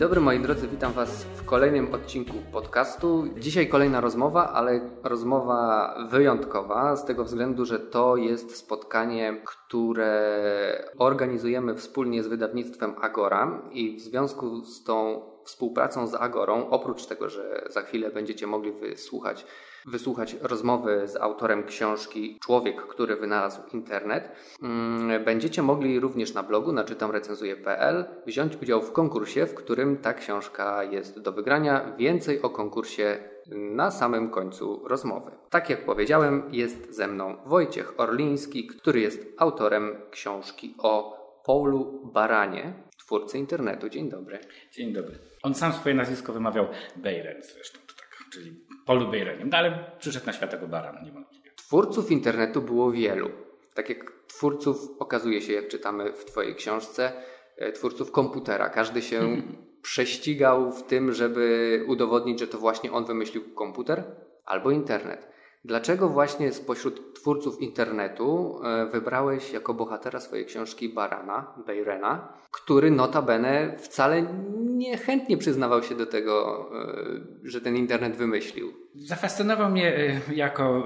[0.00, 3.24] dobry moi drodzy, witam Was w kolejnym odcinku podcastu.
[3.38, 11.74] Dzisiaj kolejna rozmowa, ale rozmowa wyjątkowa z tego względu, że to jest spotkanie, które organizujemy
[11.74, 17.64] wspólnie z wydawnictwem Agora i w związku z tą współpracą z Agorą, oprócz tego, że
[17.70, 19.46] za chwilę będziecie mogli wysłuchać
[19.86, 24.32] wysłuchać rozmowy z autorem książki Człowiek, który wynalazł internet.
[24.62, 30.14] Mm, będziecie mogli również na blogu na czytamrecenzuje.pl wziąć udział w konkursie, w którym ta
[30.14, 31.92] książka jest do wygrania.
[31.98, 33.18] Więcej o konkursie
[33.50, 35.30] na samym końcu rozmowy.
[35.50, 42.72] Tak jak powiedziałem, jest ze mną Wojciech Orliński, który jest autorem książki o Paulu Baranie,
[43.10, 43.88] twórcy internetu.
[43.88, 44.38] Dzień dobry.
[44.72, 45.18] Dzień dobry.
[45.42, 50.32] On sam swoje nazwisko wymawiał Bejren zresztą, tak, czyli Paulu Bejrenem, no ale przyszedł na
[50.32, 51.50] świat jako baran, niewątpliwie.
[51.56, 53.30] Twórców internetu było wielu.
[53.74, 57.12] Tak jak twórców okazuje się, jak czytamy w Twojej książce,
[57.56, 58.68] e, twórców komputera.
[58.68, 59.42] Każdy się
[59.82, 64.04] prześcigał w tym, żeby udowodnić, że to właśnie on wymyślił komputer
[64.44, 65.28] albo internet.
[65.64, 73.76] Dlaczego właśnie spośród twórców internetu e, wybrałeś jako bohatera swojej książki Barana, Bejrena, który notabene
[73.78, 74.22] wcale
[74.60, 78.72] niechętnie przyznawał się do tego, e, że ten internet wymyślił?
[78.94, 80.82] Zafascynował mnie e, jako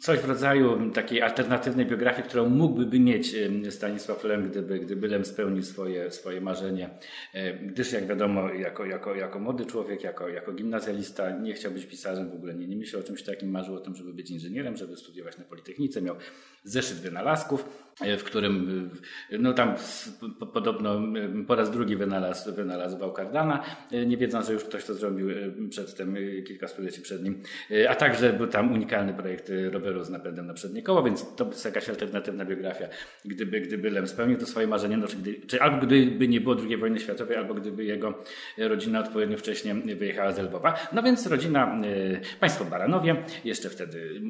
[0.00, 3.36] coś w rodzaju takiej alternatywnej biografii, którą mógłby mieć
[3.70, 6.90] Stanisław Lem, gdyby, gdyby Lem spełnił swoje, swoje marzenie.
[7.62, 12.30] Gdyż, jak wiadomo, jako, jako, jako młody człowiek, jako, jako gimnazjalista nie chciał być pisarzem
[12.30, 14.96] w ogóle, nie, nie myślał o czymś takim, marzył o tym, żeby być inżynierem, żeby
[14.96, 16.16] studiować na Politechnice, miał
[16.64, 17.64] zeszyt wynalazków,
[18.00, 18.90] e, w którym
[19.30, 19.74] e, no tam
[20.52, 23.64] podobno e, po raz drugi wynalazł, wynalazł Bałkardana,
[24.06, 25.28] nie wiedząc, że już ktoś to zrobił
[25.70, 27.42] przedtem, kilka stuleci przed nim,
[27.88, 31.64] a także był tam unikalny projekt roweru z napędem na przednie koło, więc to jest
[31.64, 32.88] jakaś alternatywna biografia,
[33.24, 36.56] gdyby, gdyby Lem spełnił to swoje marzenie, no, czy, gdy, czy albo gdyby nie było
[36.68, 38.24] II wojny światowej, albo gdyby jego
[38.58, 40.88] rodzina odpowiednio wcześnie wyjechała z Lwowa.
[40.92, 41.80] No więc rodzina,
[42.40, 44.20] państwo Baranowie, jeszcze wtedy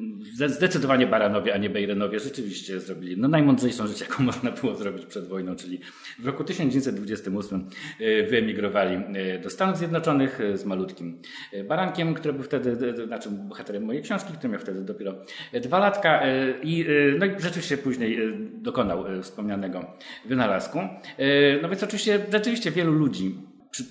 [0.47, 5.29] zdecydowanie Baranowie, a nie Bejrenowie, rzeczywiście zrobili no, najmądrzejszą rzecz, jaką można było zrobić przed
[5.29, 5.81] wojną, czyli
[6.19, 7.71] w roku 1928
[8.01, 11.19] e, wyemigrowali e, do Stanów Zjednoczonych e, z malutkim
[11.69, 15.15] barankiem, który był wtedy, znaczy bohaterem mojej książki, który miał wtedy dopiero
[15.63, 16.23] dwa latka
[16.63, 16.87] i,
[17.19, 18.19] no i rzeczywiście później
[18.53, 20.79] dokonał wspomnianego wynalazku.
[21.63, 23.35] No więc oczywiście rzeczywiście wielu ludzi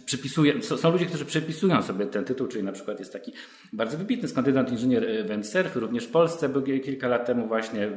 [0.06, 3.34] przypisuje, są ludzie, którzy przepisują sobie ten tytuł, czyli na przykład jest taki
[3.74, 7.90] bardzo wybitny skandynat inżynier Wendsurf, również w Polsce był kilka lat temu właśnie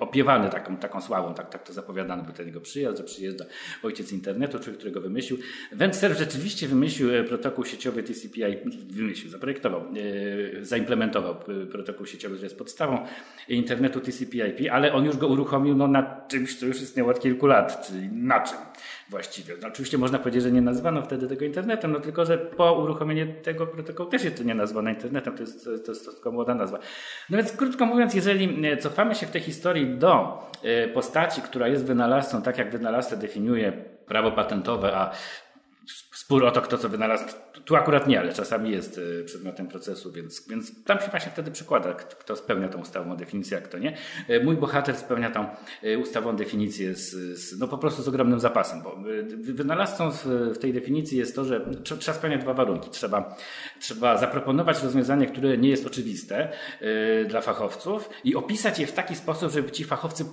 [0.00, 3.44] opiewany taką, taką sławą, tak, tak to zapowiadano, by ten jego przyjazd, że przyjeżdża
[3.82, 5.38] ojciec internetu, człowiek, którego wymyślił.
[5.72, 11.36] Wendsurf rzeczywiście wymyślił e, protokół sieciowy TCP/IP, wymyślił, zaprojektował, e, zaimplementował
[11.70, 13.06] protokół sieciowy, który jest podstawą
[13.48, 17.46] internetu TCP/IP, ale on już go uruchomił no, na czymś, co już istniało od kilku
[17.46, 18.58] lat, czyli na czym?
[19.10, 19.54] Właściwie.
[19.62, 23.34] No, oczywiście można powiedzieć, że nie nazwano wtedy tego internetem, no tylko, że po uruchomieniu
[23.42, 26.78] tego protokołu też jeszcze nie nazwano internetem, to jest, to jest, to tylko młoda nazwa.
[27.30, 31.68] No więc krótko mówiąc, jeżeli e, cofamy się w tej historii do e, postaci, która
[31.68, 33.72] jest wynalazcą, tak jak wynalazcę definiuje
[34.06, 35.10] prawo patentowe, a
[36.12, 37.24] spór o to, kto co wynalazł,
[37.64, 41.50] tu akurat nie, ale czasami jest e, przedmiotem procesu, więc, więc tam się właśnie wtedy
[41.50, 43.96] przykłada, kto spełnia tą ustawową definicję, a kto nie.
[44.28, 45.46] E, mój bohater spełnia tą
[45.82, 48.98] e, ustawową definicję z, z, no po prostu z ogromnym zapasem, bo
[49.34, 50.10] wynalazcą
[50.54, 52.90] w tej definicji jest to, że trzeba spełniać dwa warunki.
[52.90, 53.36] Trzeba,
[53.80, 56.52] trzeba zaproponować rozwiązanie, które nie jest oczywiste
[57.28, 60.24] dla fachowców i opisać je w taki sposób, żeby ci fachowcy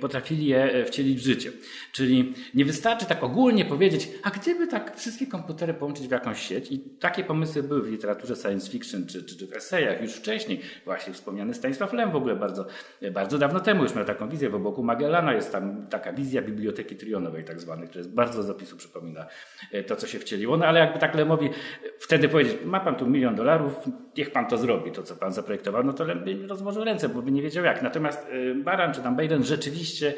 [0.00, 1.50] potrafili je wcielić w życie.
[1.92, 6.72] Czyli nie wystarczy tak ogólnie powiedzieć, a gdyby tak wszystkie komputery połączyć w jakąś sieć
[6.72, 10.60] i takie pomysły były w literaturze science fiction czy, czy, czy w esejach już wcześniej.
[10.84, 12.66] Właśnie wspomniany Stanisław Lem w ogóle bardzo,
[13.12, 16.96] bardzo dawno temu już miał taką wizję, w boku Magellana jest tam taka wizja biblioteki
[16.96, 19.26] trionowej tak zwanej, która jest bardzo zapisu przypomina
[19.86, 20.56] to, co się wcieliło.
[20.56, 21.50] No ale jakby tak Lemowi
[21.98, 23.72] wtedy powiedzieć, ma pan tu milion dolarów,
[24.16, 27.22] niech pan to zrobi, to co pan zaprojektował, no to Lem by rozłożył ręce, bo
[27.22, 27.82] by nie wiedział jak.
[27.82, 28.26] Natomiast
[28.64, 30.14] Baran czy tam Bejden rzeczywiście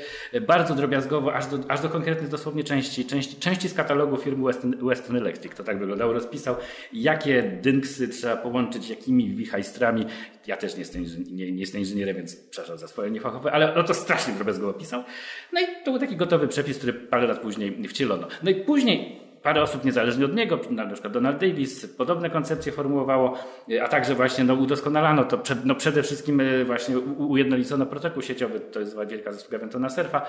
[0.46, 4.86] bardzo drobiazgowo, aż do, aż do konkretnych dosłownie części, części, części z katalogu firmy Western,
[4.88, 6.56] Western Electric, to tak wyglądało, rozpisał,
[6.92, 10.06] jakie dynksy trzeba połączyć, jakimi wichajstrami.
[10.46, 13.82] Ja też nie jestem, nie, nie jestem inżynierem, więc przepraszam za swoje niefachowe, ale no
[13.82, 15.04] to strasznie drobiazgowo opisał.
[15.52, 18.28] No i to był taki gotowy przepis, który parę lat później wcielono.
[18.42, 23.38] No i później parę osób niezależnie od niego, na przykład Donald Davis, podobne koncepcje formułowało,
[23.82, 28.60] a także właśnie no, udoskonalano to, przed, no, przede wszystkim e, właśnie ujednolicono protokół sieciowy,
[28.60, 30.26] to jest wielka zasługa Ventona Surfa,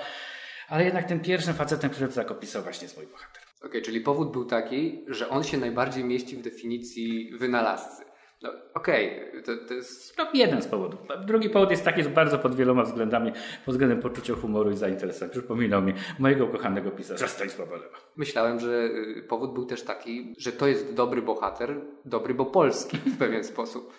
[0.68, 3.42] ale jednak tym pierwszym facetem, który tak opisał właśnie jest mój bohater.
[3.58, 8.05] Okej, okay, czyli powód był taki, że on się najbardziej mieści w definicji wynalazcy.
[8.46, 9.42] No, Okej, okay.
[9.42, 10.18] to, to jest...
[10.18, 11.00] No, jeden z powodów.
[11.26, 13.32] Drugi powód jest taki, że bardzo pod wieloma względami,
[13.64, 15.32] pod względem poczucia humoru i zainteresowania.
[15.32, 17.96] Przypominał mi mojego ukochanego pisarza Stanisława Lewa.
[18.16, 22.96] Myślałem, że y, powód był też taki, że to jest dobry bohater, dobry, bo polski
[22.96, 23.92] w pewien sposób.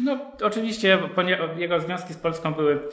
[0.00, 0.98] No, oczywiście
[1.56, 2.88] jego związki z Polską były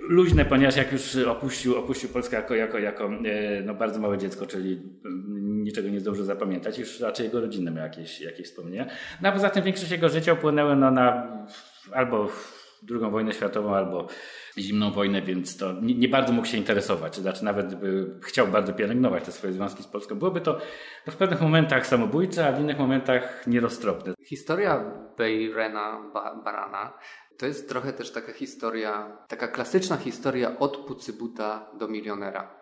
[0.00, 4.46] luźne, ponieważ jak już opuścił, opuścił Polskę jako, jako, jako e, no, bardzo małe dziecko,
[4.46, 8.86] czyli mm, niczego nie zdążył zapamiętać, już raczej jego rodziny miał jakieś, jakieś wspomnienia.
[9.22, 11.26] No a poza tym większość jego życia upłynęły no, na
[11.92, 12.28] albo
[12.82, 14.06] drugą wojnę światową, albo
[14.58, 17.16] zimną wojnę, więc to nie, nie, bardzo mógł się interesować.
[17.16, 20.14] Znaczy nawet by chciał bardzo pielęgnować te swoje związki z Polską.
[20.14, 20.58] Byłoby to
[21.06, 24.14] no, w pewnych momentach samobójcze, a w innych momentach nieroztropne.
[24.24, 24.84] Historia
[25.18, 26.10] Bejrena
[26.44, 26.92] Barana
[27.38, 32.58] to jest trochę też taka historia, taka klasyczna historia od pucybuta do milionera.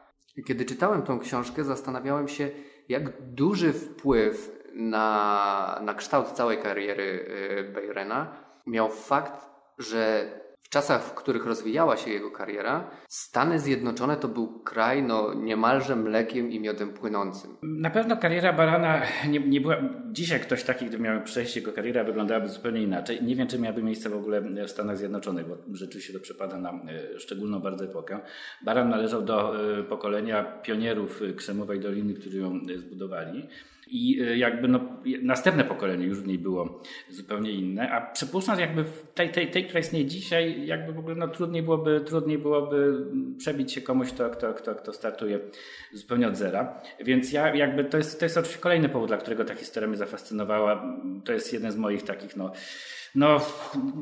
[0.46, 2.50] Kiedy czytałem tą książkę, zastanawiałem się,
[2.88, 7.26] jak duży wpływ na, na kształt całej kariery
[7.68, 8.36] y, Bejrena
[8.66, 10.30] miał fakt, że
[10.66, 15.96] w czasach, w których rozwijała się jego kariera, Stany Zjednoczone to był kraj no, niemalże
[15.96, 17.56] mlekiem i miodem płynącym.
[17.62, 19.76] Na pewno kariera Barana nie, nie była.
[20.12, 23.24] Dzisiaj ktoś taki, gdy miał przejść jego kariera, wyglądałaby zupełnie inaczej.
[23.24, 26.70] Nie wiem, czy miałaby miejsce w ogóle w Stanach Zjednoczonych, bo rzeczywiście to przypada na
[26.70, 28.20] e, szczególną bardzo epokę.
[28.64, 33.48] Baran należał do e, pokolenia pionierów Krzemowej Doliny, którzy ją e, zbudowali.
[33.86, 34.80] I e, jakby no,
[35.22, 39.50] następne pokolenie już w niej było zupełnie inne, a przypuszczam, że jakby w tej, tej,
[39.50, 43.06] tej, która istnieje dzisiaj, jakby w ogóle no, trudniej, byłoby, trudniej byłoby
[43.38, 45.38] przebić się komuś, kto, kto, kto, kto startuje
[45.92, 46.80] zupełnie od zera.
[47.00, 49.98] Więc ja jakby to jest, to jest oczywiście kolejny powód, dla którego ta historia mnie
[49.98, 50.98] zafascynowała.
[51.24, 52.52] To jest jeden z moich takich no,
[53.16, 53.40] no,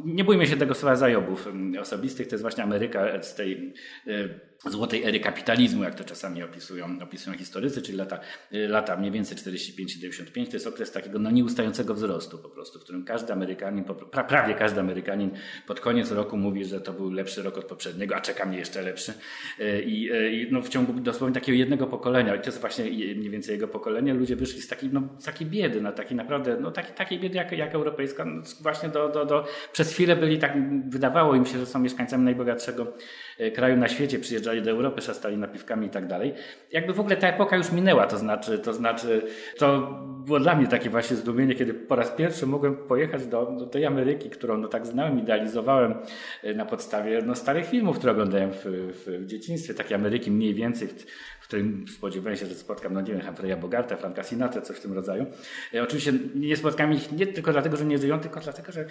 [0.04, 1.48] nie bójmy się tego słowa zajobów
[1.81, 2.26] osobistych.
[2.28, 3.72] To jest właśnie Ameryka z tej
[4.06, 4.28] e,
[4.66, 8.20] złotej ery kapitalizmu, jak to czasami opisują, opisują historycy, czyli lata,
[8.52, 10.46] e, lata mniej więcej 45-95.
[10.46, 13.84] To jest okres takiego no, nieustającego wzrostu po prostu, w którym każdy Amerykanin,
[14.28, 15.31] prawie każdy Amerykanin
[15.66, 18.82] pod koniec roku mówi, że to był lepszy rok od poprzedniego, a czeka mnie jeszcze
[18.82, 19.12] lepszy.
[19.61, 22.84] E, I, i no, w ciągu dosłownie takiego jednego pokolenia, i to jest właśnie
[23.14, 26.56] mniej więcej jego pokolenie, ludzie wyszli z takiej, no, z takiej biedy, na takiej naprawdę,
[26.60, 30.38] no, takiej, takiej biedy jak, jak europejska, no, właśnie do do, do, przez chwilę byli
[30.38, 30.52] tak,
[30.88, 32.93] wydawało im się, że są mieszkańcami najbogatszego
[33.38, 34.19] e, kraju na świecie,
[34.54, 36.34] przyjeżdżali do Europy, szastali napiwkami i tak dalej.
[36.72, 39.22] Jakby w ogóle ta epoka już minęła, to znaczy, to znaczy,
[39.58, 39.80] to
[40.26, 43.86] było dla mnie takie właśnie zdumienie, kiedy po raz pierwszy mogłem pojechać do, do tej
[43.86, 45.94] Ameryki, którą no tak znałem, idealizowałem
[46.42, 50.54] e, na podstawie no, starych filmów, które oglądałem w, w, w dzieciństwie, takiej Ameryki mniej
[50.54, 51.06] więcej w,
[51.40, 54.80] w którym spodziewałem się, że spotkam, no nie wiem, Humphreya Bogarta, Franka Sinatra, coś w
[54.80, 55.26] tym rodzaju.
[55.74, 58.86] E, oczywiście nie spotkam ich nie tylko dlatego, że nie żyją, tylko dlatego, że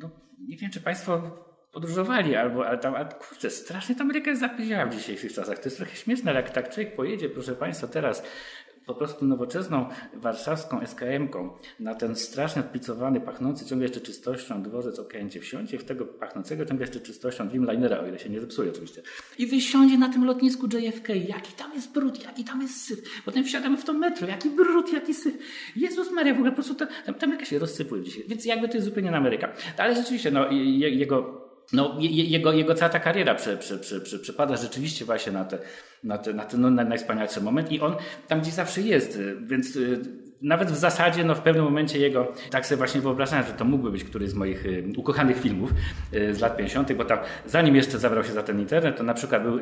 [0.00, 0.10] no,
[0.48, 4.86] nie wiem, czy Państwo podróżowali, albo, ale tam, ale kurczę, strasznie ta Ameryka jest zapyziała
[4.86, 5.58] w dzisiejszych czasach.
[5.58, 8.22] To jest trochę śmieszne, ale jak tak człowiek pojedzie, proszę Państwa, teraz
[8.86, 15.40] po prostu nowoczesną warszawską SKM-ką na ten strasznie odpicowany, pachnący ciągle jeszcze czystością dworzec Okęcie,
[15.40, 19.02] wsiądzie w tego pachnącego ciągle jeszcze czystością Dreamlinera, o ile się nie zepsuje oczywiście.
[19.38, 23.22] I wysiądzie na tym lotnisku JFK, jaki tam jest brud, jaki tam jest syf.
[23.24, 25.34] Potem wsiadamy w to metro, jaki brud, jaki syf.
[25.76, 26.86] Jezus Maria, w ogóle po prostu to,
[27.18, 28.24] tam, się rozsypuje dzisiaj.
[28.28, 29.52] Więc jakby to jest zupełnie na Ameryka.
[29.78, 31.41] Ale rzeczywiście, no, jego
[31.72, 35.58] no, jego, jego cała ta kariera przy, przy, przy, przy, przypada rzeczywiście właśnie na, te,
[36.04, 37.96] na, te, na ten no, najwspanialszy moment i on
[38.28, 40.00] tam gdzieś zawsze jest, więc y,
[40.42, 43.90] nawet w zasadzie no, w pewnym momencie jego, tak sobie właśnie wyobrażałem, że to mógłby
[43.90, 45.70] być któryś z moich y, ukochanych filmów
[46.14, 49.14] y, z lat 50., bo tam zanim jeszcze zabrał się za ten internet, to na
[49.14, 49.58] przykład był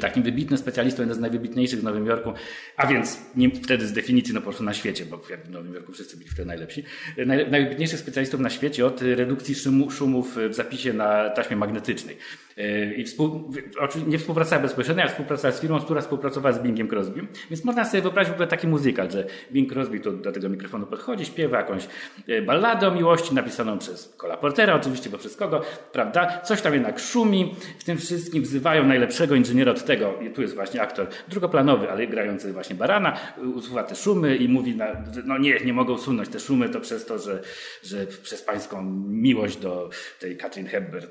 [0.00, 2.32] takim wybitnym specjalistą, jeden z najwybitniejszych w Nowym Jorku,
[2.76, 5.92] a więc nie wtedy z definicji no po prostu na świecie, bo w Nowym Jorku
[5.92, 6.84] wszyscy byli wtedy najlepsi,
[7.18, 12.16] y, naj, najwybitniejszych specjalistów na świecie od redukcji szumu, szumów w zapisie na taśmie magnetycznej.
[12.58, 13.52] Y, I współ,
[14.06, 17.26] nie współpracowała bezpośrednio, ale współpracowała z firmą, która współpracowała z Bingiem Crosby.
[17.50, 20.86] Więc można sobie wyobrazić w ogóle taki muzykal, że Bing Crosby tu do tego mikrofonu
[20.86, 21.88] podchodzi, śpiewa jakąś
[22.46, 26.40] balladę o miłości napisaną przez Cola Portera, oczywiście, bo przez kogo, prawda?
[26.44, 30.54] Coś tam jednak szumi, w tym wszystkim wzywają najlepszego inżyniera inżyniera od tego, tu jest
[30.54, 33.16] właśnie aktor drugoplanowy, ale grający właśnie barana,
[33.54, 34.86] usuwa te szumy i mówi, na,
[35.24, 37.42] no nie, nie mogą usunąć te szumy, to przez to, że,
[37.82, 39.90] że przez pańską miłość do
[40.20, 41.06] tej Katrin Hepburn.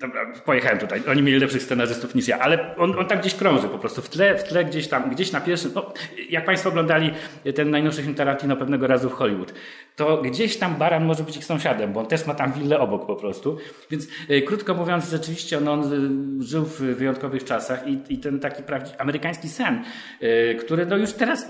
[0.00, 1.02] Dobra, pojechałem tutaj.
[1.08, 4.08] Oni mieli lepszych scenarzystów niż ja, ale on, on tam gdzieś krąży po prostu w
[4.08, 5.70] tle, w tle gdzieś tam, gdzieś na pierwszym.
[5.74, 5.92] No,
[6.28, 7.10] jak Państwo oglądali
[7.54, 9.54] ten najnowszy film Tarantino pewnego razu w Hollywood,
[9.96, 13.06] to gdzieś tam Baran może być ich sąsiadem, bo on też ma tam willę obok
[13.06, 13.56] po prostu.
[13.90, 18.40] Więc e, krótko mówiąc, rzeczywiście on, on e, żył w wyjątkowych czasach i, i ten
[18.40, 19.84] taki prawdziwy amerykański sen,
[20.20, 21.46] e, który no już teraz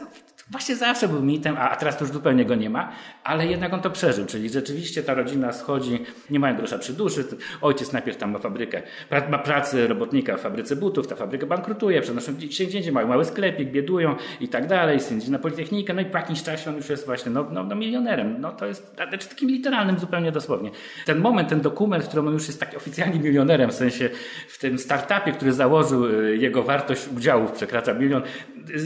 [0.51, 2.93] właśnie zawsze był mitem, a teraz to już zupełnie go nie ma,
[3.25, 7.25] ale jednak on to przeżył, czyli rzeczywiście ta rodzina schodzi, nie mają grosza przy duszy,
[7.61, 8.83] ojciec najpierw tam ma fabrykę,
[9.31, 13.71] ma pracę robotnika w fabryce butów, ta fabryka bankrutuje, przenoszą się gdzie mają mały sklepik,
[13.71, 16.89] biedują i tak dalej, syn idzie na Politechnikę, no i po jakimś czasie on już
[16.89, 20.71] jest właśnie no, no, no milionerem, no to jest znaczy takim literalnym zupełnie dosłownie.
[21.07, 24.11] Ten moment, ten dokument, w którym on już jest taki oficjalnie milionerem, w sensie
[24.49, 28.23] w tym startupie, który założył, y, jego wartość udziałów przekracza milion,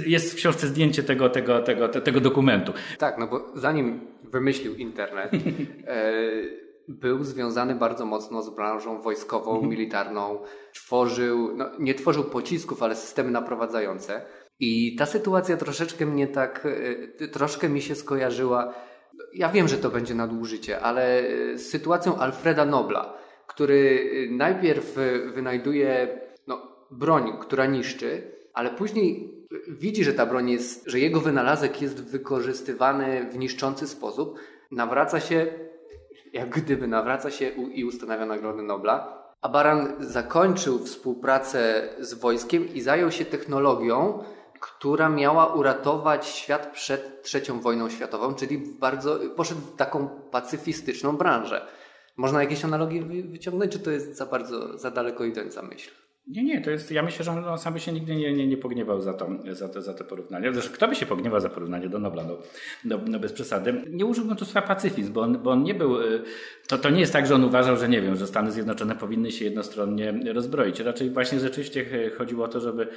[0.07, 2.73] jest w książce zdjęcie tego, tego, tego, tego dokumentu.
[2.99, 5.33] Tak, no bo zanim wymyślił internet,
[5.87, 6.23] e,
[6.88, 9.71] był związany bardzo mocno z branżą wojskową, mhm.
[9.71, 10.38] militarną.
[10.75, 14.23] Tworzył, no, nie tworzył pocisków, ale systemy naprowadzające.
[14.61, 16.67] I ta sytuacja troszeczkę mnie tak,
[17.21, 18.75] e, troszkę mi się skojarzyła.
[19.35, 21.23] Ja wiem, że to będzie nadużycie, ale
[21.55, 23.14] z sytuacją Alfreda Nobla,
[23.47, 24.97] który najpierw
[25.35, 28.23] wynajduje no, broń, która niszczy,
[28.55, 29.38] ale później
[29.69, 34.38] widzi, że ta broń jest, że jego wynalazek jest wykorzystywany w niszczący sposób,
[34.71, 35.47] nawraca się,
[36.33, 39.19] jak gdyby nawraca się i ustanawia Nagrodę Nobla.
[39.40, 44.25] A Baran zakończył współpracę z wojskiem i zajął się technologią,
[44.61, 51.67] która miała uratować świat przed trzecią wojną światową, czyli bardzo, poszedł w taką pacyfistyczną branżę.
[52.17, 56.08] Można jakieś analogie wyciągnąć, czy to jest za bardzo, za daleko idąca myśl?
[56.29, 58.57] Nie, nie, to jest, ja myślę, że on sam by się nigdy nie, nie, nie
[58.57, 60.53] pogniewał za to, za, to, za to porównanie.
[60.53, 62.39] Zresztą kto by się pogniewał za porównanie do Nobla, no,
[62.85, 63.85] no, no bez przesady.
[63.91, 66.23] Nie użyłbym tu słowa pacyfizm, bo on, bo on nie był, y,
[66.67, 69.33] to, to nie jest tak, że on uważał, że nie wiem, że Stany Zjednoczone powinny
[69.33, 70.81] się jednostronnie rozbroić.
[70.81, 72.89] Raczej właśnie rzeczywiście chodziło o to, żeby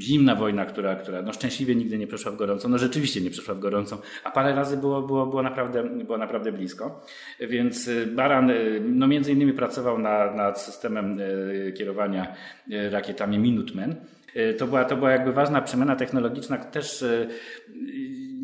[0.00, 3.54] zimna wojna, która, która no szczęśliwie nigdy nie przeszła w gorącą, no rzeczywiście nie przeszła
[3.54, 7.04] w gorącą, a parę razy było, było, było, naprawdę, było naprawdę blisko.
[7.40, 11.18] Więc y, Baran y, no między innymi pracował na, nad systemem
[11.78, 12.34] kierowania
[12.90, 13.96] rakietami Minutemen.
[14.34, 17.26] E, to była, to była jakby ważna przemiana technologiczna, też e,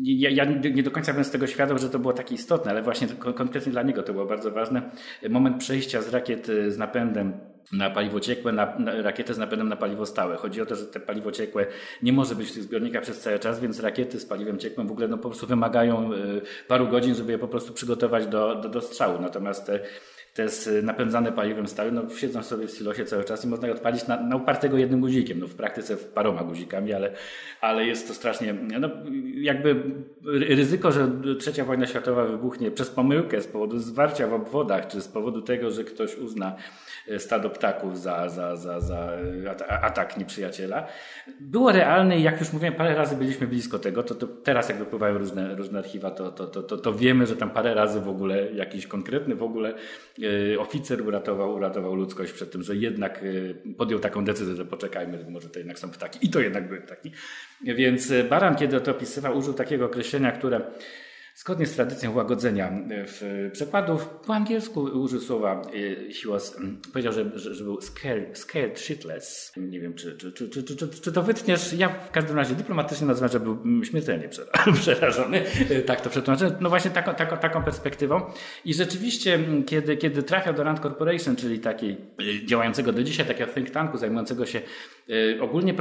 [0.03, 2.81] ja, ja, nie do końca byłem z tego świadom, że to było takie istotne, ale
[2.81, 4.81] właśnie konkretnie dla niego to było bardzo ważne.
[5.29, 7.33] Moment przejścia z rakiet z napędem
[7.71, 10.35] na paliwo ciekłe, na, na, rakietę z napędem na paliwo stałe.
[10.35, 11.65] Chodzi o to, że te paliwo ciekłe
[12.03, 14.91] nie może być w tych zbiornikach przez cały czas, więc rakiety z paliwem ciekłym w
[14.91, 18.69] ogóle no, po prostu wymagają y, paru godzin, żeby je po prostu przygotować do, do,
[18.69, 19.21] do strzału.
[19.21, 19.79] Natomiast te
[20.39, 23.73] te jest napędzane paliwem stałym, no siedzą sobie w silosie cały czas i można je
[23.73, 27.13] odpalić na, na upartego jednym guzikiem, no w praktyce paroma guzikami, ale,
[27.61, 28.89] ale jest to strasznie, no
[29.33, 29.83] jakby
[30.25, 35.07] ryzyko, że trzecia wojna światowa wybuchnie przez pomyłkę z powodu zwarcia w obwodach, czy z
[35.07, 36.55] powodu tego, że ktoś uzna
[37.17, 39.09] stado ptaków za, za, za, za
[39.81, 40.87] atak nieprzyjaciela.
[41.39, 44.77] Było realne i jak już mówiłem, parę razy byliśmy blisko tego, to, to teraz jak
[44.77, 48.51] wypływają różne, różne archiwa, to, to, to, to, wiemy, że tam parę razy w ogóle
[48.51, 49.73] jakiś konkretny w ogóle
[50.53, 53.23] e, oficer uratował, uratował ludzkość przed tym, że jednak
[53.67, 56.19] e, podjął taką decyzję, że poczekajmy, może to jednak są ptaki.
[56.21, 57.11] I to jednak były ptaki.
[57.61, 60.61] Więc Baran, kiedy to opisywał, użył takiego określenia, które
[61.39, 62.71] Zgodnie z tradycją łagodzenia
[63.21, 66.57] e, przekładów, po angielsku użył słowa e, he was,
[66.93, 69.53] powiedział, że, że, że, był scared, scared shitless.
[69.57, 71.73] Nie wiem, czy, czy, czy, czy, czy, czy to wytniesz.
[71.73, 74.29] Ja w każdym razie dyplomatycznie nazywam, że był śmiertelnie
[74.81, 75.41] przerażony.
[75.69, 76.57] E, tak to przetłumaczę.
[76.59, 78.21] No właśnie taką, taką, taką perspektywą.
[78.65, 81.97] I rzeczywiście, kiedy, kiedy trafiał do Rand Corporation, czyli takiej
[82.45, 84.61] działającego do dzisiaj, takiego think tanku zajmującego się
[85.41, 85.73] ogólnie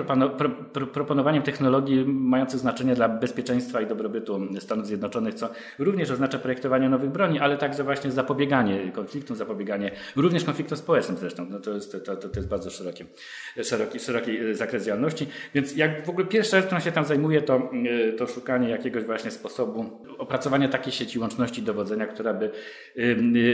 [0.93, 5.48] proponowaniem technologii mających znaczenie dla bezpieczeństwa i dobrobytu Stanów Zjednoczonych, co
[5.79, 11.47] również oznacza projektowanie nowych broni, ale także właśnie zapobieganie konfliktom, zapobieganie również konfliktom społecznym zresztą.
[11.51, 13.05] No to, jest, to, to jest bardzo szeroki,
[13.65, 15.27] szeroki, szeroki zakres działalności.
[15.55, 17.71] Więc jak w ogóle pierwsza rzecz, którą się tam zajmuje, to,
[18.19, 22.51] to szukanie jakiegoś właśnie sposobu opracowania takiej sieci łączności dowodzenia, która by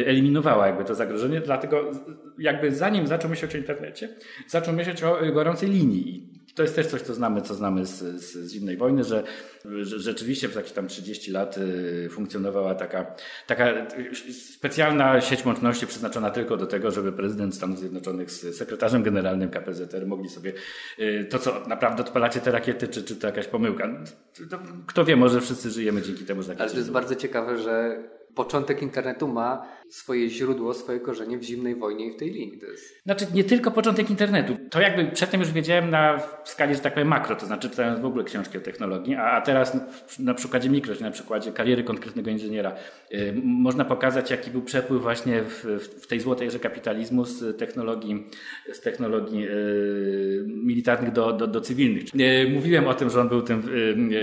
[0.07, 1.41] eliminowała jakby to zagrożenie.
[1.41, 1.91] Dlatego
[2.39, 4.09] jakby zanim zaczął myśleć o internecie,
[4.49, 8.33] zaczął myśleć o gorącej linii to jest też coś, co znamy, co znamy z, z,
[8.33, 9.25] z zimnej wojny, że,
[9.65, 13.07] że rzeczywiście przez jakieś tam 30 lat y, funkcjonowała taka,
[13.47, 13.87] taka
[14.33, 20.07] specjalna sieć łączności przeznaczona tylko do tego, żeby prezydent Stanów Zjednoczonych z sekretarzem generalnym KPZR
[20.07, 20.53] mogli sobie
[20.99, 23.89] y, to, co naprawdę odpalacie te rakiety, czy, czy to jakaś pomyłka.
[24.51, 27.59] To, kto wie, może wszyscy żyjemy dzięki temu, że takie Ale to jest bardzo ciekawe,
[27.59, 28.03] że
[28.35, 32.59] początek internetu ma swoje źródło, swoje korzenie w zimnej wojnie i w tej linii.
[32.59, 33.03] To jest...
[33.03, 34.57] Znaczy nie tylko początek internetu.
[34.71, 38.05] To jakby przedtem już wiedziałem na skali, że tak powiem, makro, to znaczy czytając w
[38.05, 39.77] ogóle książki o technologii, a, a teraz
[40.19, 42.77] na przykładzie mikro, na przykładzie kariery konkretnego inżyniera,
[43.11, 45.65] yy, można pokazać, jaki był przepływ właśnie w,
[46.03, 48.27] w, tej złotej erze kapitalizmu z technologii,
[48.73, 52.15] z technologii yy, militarnych do, do, do cywilnych.
[52.15, 53.63] Yy, mówiłem o tym, że on był tym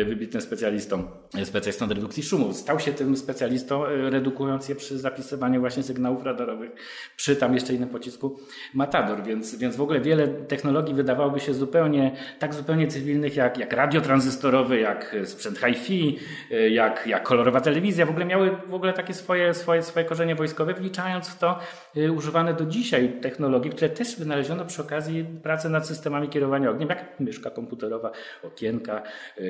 [0.05, 1.03] wybitnym specjalistą
[1.43, 2.55] specjalistą redukcji szumów.
[2.57, 6.71] Stał się tym specjalistą, redukując je przy zapisywaniu właśnie sygnałów radarowych,
[7.15, 8.39] przy tam jeszcze innym pocisku
[8.73, 13.73] Matador, więc, więc w ogóle wiele technologii wydawałoby się zupełnie, tak zupełnie cywilnych, jak, jak
[13.73, 16.19] radio tranzystorowy, jak sprzęt hi-fi,
[16.51, 20.35] e, jak, jak kolorowa telewizja, w ogóle miały w ogóle takie swoje, swoje, swoje korzenie
[20.35, 21.59] wojskowe, wliczając w to
[21.95, 26.89] e, używane do dzisiaj technologie, które też wynaleziono przy okazji pracy nad systemami kierowania ogniem,
[26.89, 28.11] jak myszka komputerowa,
[28.43, 29.03] okienka,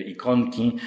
[0.05, 0.77] ikonki,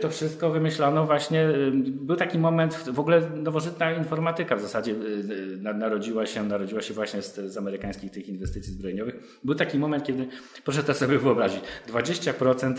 [0.00, 4.94] to wszystko wymyślono właśnie, y, był taki moment, w ogóle nowożytna informatyka w zasadzie y,
[4.94, 9.38] y, narodziła się, narodziła się właśnie z, z amerykańskich tych inwestycji zbrojeniowych.
[9.44, 10.26] Był taki moment, kiedy,
[10.64, 12.74] proszę to sobie wyobrazić, 20%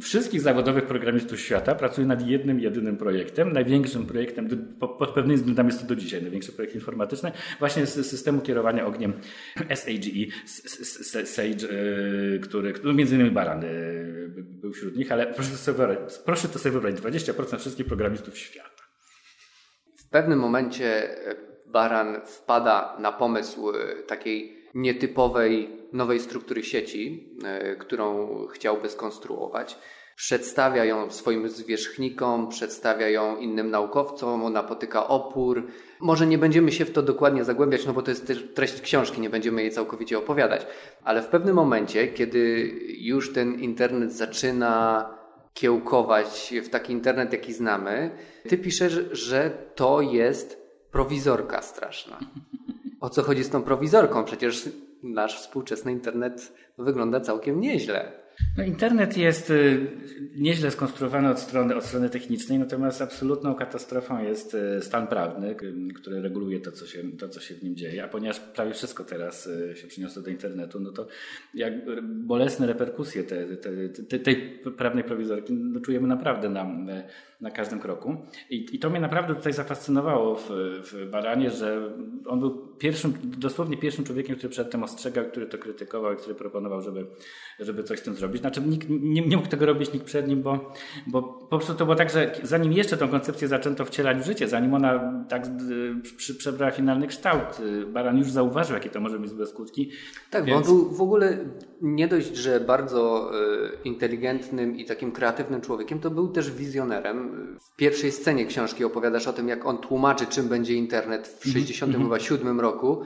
[0.00, 4.48] wszystkich zawodowych programistów świata pracuje nad jednym, jedynym projektem, największym projektem,
[4.98, 9.12] pod pewnymi względami jest to do dzisiaj największy projekt informatyczny, właśnie z systemu kierowania ogniem
[9.74, 10.26] SAGE,
[11.24, 11.68] SAGE,
[12.42, 13.62] który, który między innymi Baran
[14.36, 18.83] był wśród nich, ale proszę to sobie, proszę to sobie wyobrazić, 20% wszystkich programistów świata.
[20.14, 21.34] Pewnym momencie e,
[21.66, 29.78] Baran wpada na pomysł e, takiej nietypowej nowej struktury sieci, e, którą chciałby skonstruować.
[30.16, 35.66] Przedstawia ją swoim zwierzchnikom, przedstawia ją innym naukowcom, napotyka opór.
[36.00, 39.20] Może nie będziemy się w to dokładnie zagłębiać, no bo to jest też treść książki,
[39.20, 40.66] nie będziemy jej całkowicie opowiadać.
[41.04, 45.23] Ale w pewnym momencie, kiedy już ten internet zaczyna
[45.54, 48.10] kiełkować w taki internet, jaki znamy.
[48.48, 52.18] Ty piszesz, że to jest prowizorka straszna.
[53.00, 54.24] O co chodzi z tą prowizorką?
[54.24, 54.68] Przecież
[55.02, 58.23] nasz współczesny internet wygląda całkiem nieźle.
[58.56, 59.86] No, internet jest y,
[60.36, 65.56] nieźle skonstruowany od strony, od strony technicznej, natomiast absolutną katastrofą jest y, stan prawny,
[65.94, 68.04] który reguluje to co, się, to, co się w nim dzieje.
[68.04, 71.06] A ponieważ prawie wszystko teraz y, się przyniosło do internetu, no to
[71.54, 71.72] jak
[72.02, 74.36] bolesne reperkusje te, te, te, tej
[74.76, 76.64] prawnej prowizorki no, czujemy naprawdę na,
[77.40, 78.16] na każdym kroku.
[78.50, 80.48] I, I to mnie naprawdę tutaj zafascynowało w,
[80.92, 81.90] w Baranie, że
[82.26, 86.80] on był pierwszym, dosłownie pierwszym człowiekiem, który przedtem ostrzegał, który to krytykował i który proponował,
[86.80, 87.06] żeby,
[87.60, 88.40] żeby coś z tym zrobić.
[88.40, 90.72] Znaczy nikt, nie, nie mógł tego robić nikt przed nim, bo,
[91.06, 94.48] bo po prostu to było tak, że zanim jeszcze tą koncepcję zaczęto wcielać w życie,
[94.48, 95.42] zanim ona tak
[96.16, 99.90] przy, przebrała finalny kształt, y, Baran już zauważył, jakie to może mieć złe skutki.
[100.30, 100.68] Tak, Więc...
[100.68, 101.38] bo on był w ogóle
[101.82, 107.76] nie dość, że bardzo y, inteligentnym i takim kreatywnym człowiekiem, to był też wizjonerem w
[107.76, 112.60] pierwszej scenie książki opowiadasz o tym, jak on tłumaczy, czym będzie internet w 1967 mhm.
[112.60, 113.04] roku.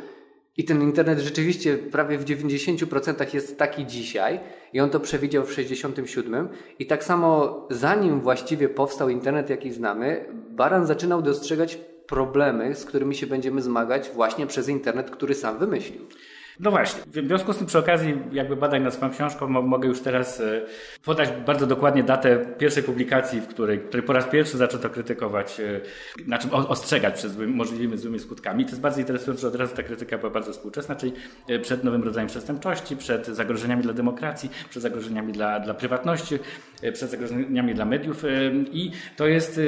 [0.57, 4.41] I ten internet rzeczywiście prawie w 90% jest taki dzisiaj.
[4.73, 6.49] I on to przewidział w 67.
[6.79, 13.15] I tak samo zanim właściwie powstał internet, jaki znamy, Baran zaczynał dostrzegać problemy, z którymi
[13.15, 16.07] się będziemy zmagać właśnie przez internet, który sam wymyślił.
[16.61, 17.03] No właśnie.
[17.07, 20.61] W związku z tym przy okazji jakby badań nad swoją książką mogę już teraz e,
[21.05, 25.81] podać bardzo dokładnie datę pierwszej publikacji, w której, której po raz pierwszy zaczęto krytykować, e,
[26.25, 28.65] znaczy ostrzegać przed złymi, możliwymi złymi skutkami.
[28.65, 31.13] To jest bardzo interesujące, że od razu ta krytyka była bardzo współczesna, czyli
[31.49, 36.39] e, przed nowym rodzajem przestępczości, przed zagrożeniami dla demokracji, przed zagrożeniami dla, dla prywatności,
[36.93, 38.23] przed zagrożeniami dla mediów
[38.73, 39.61] i to jest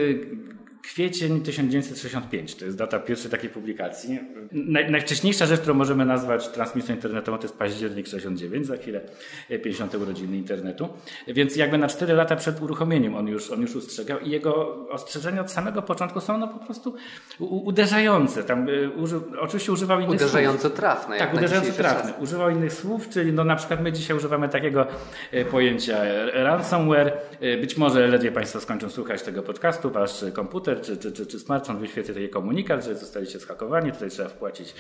[0.83, 4.21] Kwiecień 1965 to jest data pierwszej takiej publikacji.
[4.53, 9.01] Naj, najwcześniejsza rzecz, którą możemy nazwać transmisją internetową, to jest październik 69, za chwilę
[9.63, 9.95] 50.
[9.95, 10.89] urodziny internetu.
[11.29, 15.41] Więc jakby na 4 lata przed uruchomieniem on już, on już ustrzegał i jego ostrzeżenia
[15.41, 16.95] od samego początku są no po prostu
[17.41, 18.45] uderzające.
[18.45, 20.73] Tam, y, uży, oczywiście używał innych uderzająco słów.
[20.73, 21.19] trafne.
[21.19, 22.11] Tak, uderzająco trafne.
[22.13, 22.23] Czas.
[22.23, 24.87] Używał innych słów, czyli no na przykład my dzisiaj używamy takiego
[25.35, 25.97] y, pojęcia
[26.33, 27.13] ransomware.
[27.61, 31.39] Być może ledwie Państwo skończą słuchać tego podcastu, Wasz komputer komputer czy, czy, czy, czy
[31.39, 34.75] smartfon wyświetli taki komunikat, że zostaliście schakowani, tutaj trzeba wpłacić.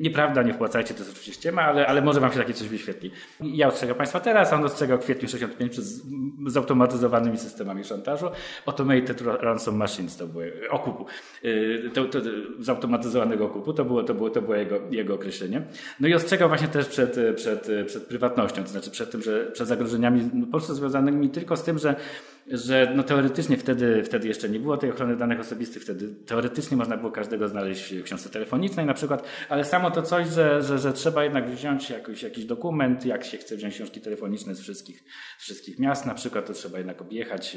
[0.00, 3.10] Nieprawda, nie wpłacajcie, to jest oczywiście ściema, ale, ale może Wam się takie coś wyświetli.
[3.40, 6.02] Ja ostrzegam Państwa teraz, a on ostrzegał w kwietniu 65 przez
[6.46, 8.26] zautomatyzowanymi systemami szantażu.
[8.66, 11.06] Automated Ransom Machines to były okupu.
[11.44, 12.18] Y, to, to,
[12.58, 15.62] zautomatyzowanego okupu to było, to było, to było jego, jego określenie.
[16.00, 19.68] No i ostrzegał właśnie też przed, przed, przed prywatnością, to znaczy przed tym, że przed
[19.68, 21.96] zagrożeniami po prostu związanymi tylko z tym, że
[22.46, 26.96] że no teoretycznie wtedy, wtedy jeszcze nie było tej ochrony danych osobistych, wtedy teoretycznie można
[26.96, 30.92] było każdego znaleźć w książce telefonicznej na przykład, ale samo to coś, że, że, że
[30.92, 35.04] trzeba jednak wziąć jakiś, jakiś dokument, jak się chce wziąć książki telefoniczne z wszystkich,
[35.38, 37.56] z wszystkich miast na przykład, to trzeba jednak objechać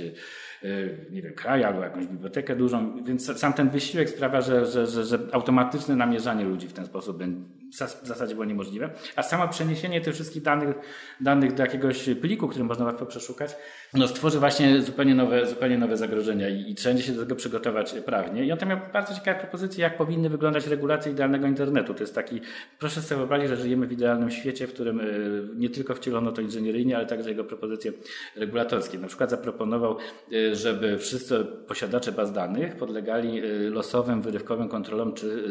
[0.64, 4.88] y, nie wiem, kraj albo jakąś bibliotekę dużą, więc sam ten wysiłek sprawia, że, że,
[4.88, 7.24] że, że automatyczne namierzanie ludzi w ten sposób
[7.72, 8.90] w zasadzie było niemożliwe.
[9.16, 10.76] A samo przeniesienie tych wszystkich danych,
[11.22, 13.56] danych do jakiegoś pliku, który można łatwo przeszukać,
[13.94, 17.94] no stworzy właśnie zupełnie nowe, zupełnie nowe zagrożenia i, i trzeba się do tego przygotować
[18.06, 18.46] prawnie.
[18.46, 21.94] I on tam miał bardzo ciekawe propozycje, jak powinny wyglądać regulacje idealnego internetu.
[21.94, 22.42] To jest taki,
[22.80, 26.42] proszę sobie wyobrazić, że żyjemy w idealnym świecie, w którym y, nie tylko wcielono to
[26.42, 27.92] inżynieryjnie, ale także jego propozycje
[28.36, 28.98] regulatorskie.
[28.98, 29.98] Na przykład zaproponował,
[30.34, 35.44] y, żeby wszyscy posiadacze baz danych podlegali y, losowym, wyrywkowym kontrolom, czy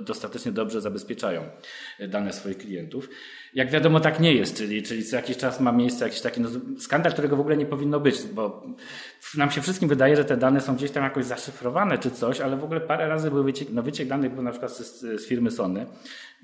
[0.00, 1.42] dostatecznie dobrze zabezpieczają
[2.08, 3.08] dane swoich klientów.
[3.54, 6.48] Jak wiadomo, tak nie jest, czyli, czyli co jakiś czas ma miejsce jakiś taki no,
[6.78, 8.66] skandal, którego w ogóle nie powinno być, bo
[9.36, 12.56] nam się wszystkim wydaje, że te dane są gdzieś tam jakoś zaszyfrowane czy coś, ale
[12.56, 15.50] w ogóle parę razy był wyciek, no wyciek danych był na przykład z, z firmy
[15.50, 15.86] Sony,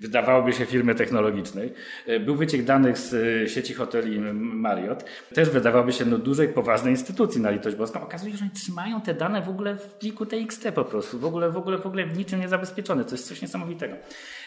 [0.00, 1.72] wydawałoby się firmy technologicznej.
[2.06, 6.92] E, był wyciek danych z e, sieci hoteli Marriott, też wydawałoby się no, dużej, poważnej
[6.92, 8.02] instytucji na litość boską.
[8.02, 11.24] Okazuje się, że oni trzymają te dane w ogóle w pliku TXT po prostu, w
[11.24, 13.04] ogóle, w ogóle, w ogóle w niczym niezabezpieczone.
[13.04, 13.96] To jest coś niesamowitego.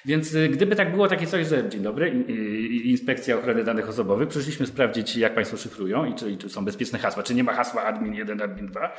[0.06, 2.26] Więc e, gdyby tak było takie coś, że dzień dobry,
[2.84, 7.24] Inspekcja Ochrony Danych Osobowych, przyszliśmy sprawdzić, jak Państwo szyfrują i czy, czy są bezpieczne hasła,
[7.24, 8.96] czy nie ma hasła admin 1, admin 2.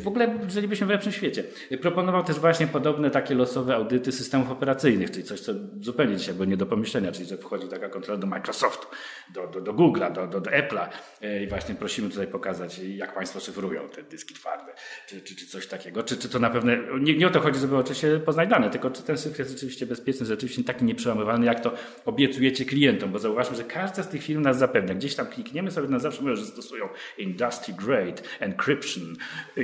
[0.00, 1.44] W ogóle żylibyśmy w lepszym świecie.
[1.80, 6.44] Proponował też właśnie podobne takie losowe audyty systemów operacyjnych, czyli coś, co zupełnie dzisiaj było
[6.44, 8.86] nie do pomyślenia, czyli że wchodzi taka kontrola do Microsoftu,
[9.34, 10.88] do, do, do Google'a, do, do, do Apple'a
[11.22, 14.72] e, i właśnie prosimy tutaj pokazać, jak Państwo szyfrują te dyski twarde,
[15.06, 16.02] czy, czy, czy coś takiego.
[16.02, 18.90] Czy, czy to na pewno, nie, nie o to chodzi, żeby oczywiście poznać dane, tylko
[18.90, 21.72] czy ten szyfr jest rzeczywiście bezpieczny, rzeczywiście taki nieprzełamywalny, jak to
[22.04, 24.94] obiecujecie klientom, bo zauważmy, że każda z tych firm nas zapewnia.
[24.94, 29.16] Gdzieś tam klikniemy sobie na zawsze, mówią, że stosują industry grade encryption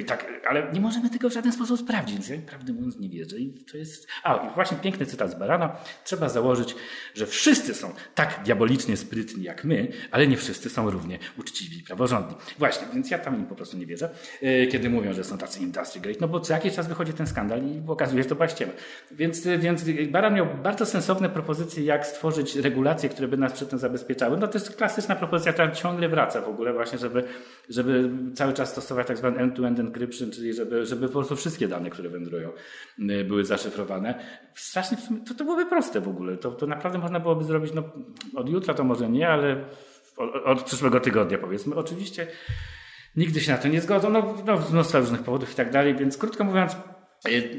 [0.07, 3.39] tak, ale nie możemy tego w żaden sposób sprawdzić, więc ja prawdę mówiąc nie wierzę
[3.39, 4.09] i to jest...
[4.23, 6.75] A, właśnie piękny cytat z Barana trzeba założyć,
[7.15, 11.83] że wszyscy są tak diabolicznie sprytni jak my, ale nie wszyscy są równie uczciwi i
[11.83, 12.37] praworządni.
[12.59, 14.11] Właśnie, więc ja tam im po prostu nie wierzę,
[14.43, 17.27] e, kiedy mówią, że są tacy industry great, no bo co jakiś czas wychodzi ten
[17.27, 18.73] skandal i okazuje się, że to była ściema.
[19.11, 23.69] Więc, e, więc Baran miał bardzo sensowne propozycje, jak stworzyć regulacje, które by nas przed
[23.69, 24.37] tym zabezpieczały.
[24.37, 27.25] No to jest klasyczna propozycja, która ciągle wraca w ogóle właśnie, żeby,
[27.69, 31.91] żeby cały czas stosować tak zwany end-to-end encryption, czyli żeby, żeby po prostu wszystkie dane,
[31.91, 32.53] które wędrują,
[32.99, 34.25] e, były zaszyfrowane.
[34.55, 34.97] Strasznie,
[35.29, 36.37] to, to byłoby proste w ogóle.
[36.37, 37.83] To, to naprawdę można byłoby zrobić, no,
[38.35, 39.65] od jutra to może nie, ale
[40.17, 41.75] od, od przyszłego tygodnia powiedzmy.
[41.75, 42.27] Oczywiście
[43.17, 46.19] nigdy się na to nie zgodzą, no, no mnóstwo różnych powodów i tak dalej, więc
[46.19, 46.77] krótko mówiąc,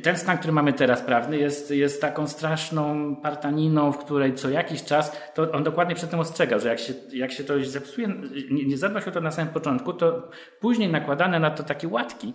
[0.03, 4.83] ten stan, który mamy teraz prawny, jest, jest taką straszną partaniną, w której co jakiś
[4.83, 8.07] czas, to on dokładnie przed tym ostrzega, że jak się, jak się to zepsuje,
[8.51, 11.87] nie, nie zadba się o to na samym początku, to później nakładane na to takie
[11.87, 12.33] łatki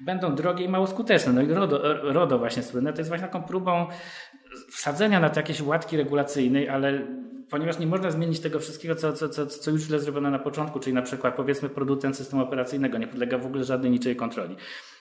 [0.00, 1.32] będą drogie i mało skuteczne.
[1.32, 1.80] No i RODO,
[2.12, 3.86] RODO właśnie słynne, to jest właśnie taką próbą
[4.70, 7.06] wsadzenia na to jakiejś łatki regulacyjnej, ale
[7.52, 10.80] ponieważ nie można zmienić tego wszystkiego, co, co, co, co już źle zrobiono na początku,
[10.80, 14.56] czyli na przykład powiedzmy producent systemu operacyjnego nie podlega w ogóle żadnej niczej kontroli,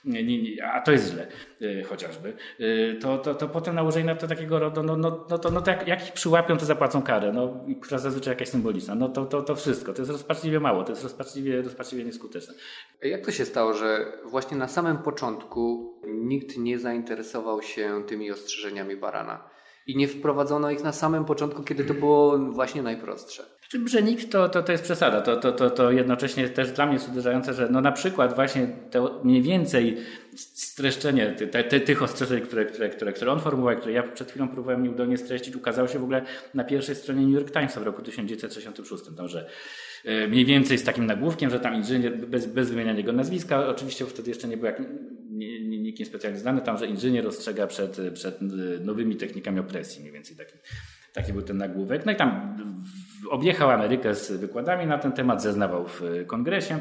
[0.06, 1.28] nie, nie, a to jest źle
[1.60, 5.38] yy, chociażby, yy, to, to, to potem nałożenie na to takiego RODO, no, no, no,
[5.38, 8.96] to, no to jak, jak ich przyłapią, to zapłacą karę, no, która zazwyczaj jakaś symboliczna.
[8.96, 12.54] No to, to, to wszystko, to jest rozpaczliwie mało, to jest rozpaczliwie, rozpaczliwie nieskuteczne.
[13.02, 18.96] Jak to się stało, że właśnie na samym początku nikt nie zainteresował się tymi ostrzeżeniami
[18.96, 19.51] Barana?
[19.88, 23.44] I nie wprowadzono ich na samym początku, kiedy to było właśnie najprostsze.
[23.72, 25.22] Czym, że to, to, to jest przesada.
[25.22, 28.68] To, to, to, to jednocześnie też dla mnie jest uderzające, że no na przykład właśnie
[28.92, 29.98] to mniej więcej
[30.36, 31.36] streszczenie
[31.70, 35.18] ty, tych ostrzeżeń, które, które, które, które on formułował, które ja przed chwilą próbowałem nieudolnie
[35.18, 39.04] streścić, ukazało się w ogóle na pierwszej stronie New York Timesa w roku 1966.
[39.18, 39.50] Tam, że
[40.06, 44.06] e, mniej więcej z takim nagłówkiem, że tam inżynier, bez, bez wymieniania jego nazwiska, oczywiście
[44.06, 44.82] wtedy jeszcze nie był jak,
[45.62, 48.38] nikim specjalnie znany, tam, że inżynier ostrzega przed, przed
[48.82, 50.54] nowymi technikami opresji, mniej więcej taki,
[51.14, 52.06] taki był ten nagłówek.
[52.06, 52.58] No i tam
[53.30, 56.80] objechał Amerykę z wykładami na ten temat, zeznawał w kongresie.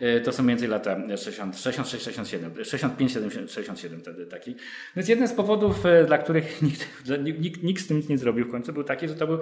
[0.00, 4.54] E, to są między lata 60, 66, 67, 65, 67 wtedy taki.
[4.96, 6.88] Więc jeden z powodów, e, dla których nikt,
[7.38, 9.38] nikt, nikt z tym nic nie zrobił w końcu, był taki, że to był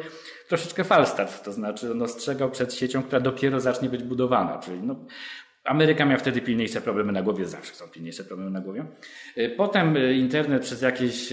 [0.48, 1.44] troszeczkę falstart.
[1.44, 4.58] To znaczy on ostrzegał przed siecią, która dopiero zacznie być budowana.
[4.58, 4.96] Czyli no,
[5.64, 8.84] Ameryka miała wtedy pilniejsze problemy na głowie, zawsze są pilniejsze problemy na głowie.
[9.36, 11.32] E, potem internet przez jakieś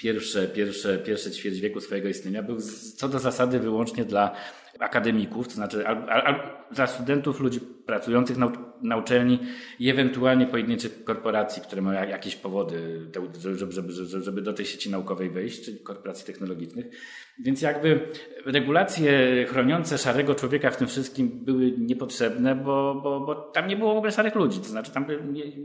[0.00, 2.58] pierwsze, pierwsze, pierwsze ćwierć wieku swojego istnienia był
[2.96, 4.36] co do zasady wyłącznie dla
[4.80, 6.34] akademików, to znaczy al, al,
[6.72, 9.38] dla studentów, ludzi pracujących na, na, uczelni
[9.78, 13.06] i ewentualnie pojedynczych korporacji, które mają jakieś powody,
[13.40, 16.86] żeby, żeby, żeby, do tej sieci naukowej wejść, czyli korporacji technologicznych.
[17.38, 18.08] Więc jakby
[18.46, 19.10] regulacje
[19.48, 23.96] chroniące szarego człowieka w tym wszystkim były niepotrzebne, bo, bo, bo tam nie było w
[23.96, 24.58] ogóle szarych ludzi.
[24.58, 25.06] To znaczy tam,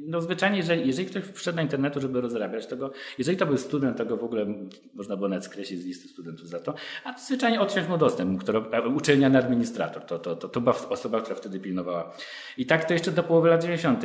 [0.08, 3.58] no zwyczajnie, jeżeli, jeżeli ktoś wszedł na internetu, żeby rozrabiać, to go, jeżeli to był
[3.58, 4.46] student, to go w ogóle
[4.94, 6.74] można było nawet skreślić z listy studentów za to,
[7.04, 8.44] a zwyczajnie odciąć mu dostęp.
[9.06, 10.04] Który, uczelniany administrator.
[10.04, 12.14] To, to, to, to była osoba, która wtedy pilnowała.
[12.58, 14.04] I tak to jeszcze do połowy lat 90.